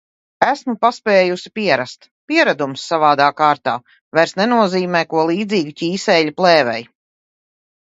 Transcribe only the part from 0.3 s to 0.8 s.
Esmu